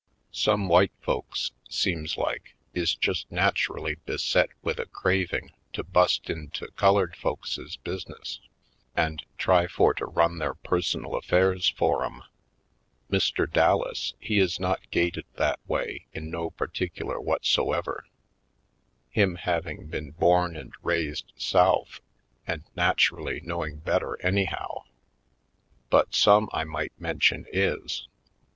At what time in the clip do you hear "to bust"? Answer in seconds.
5.73-6.27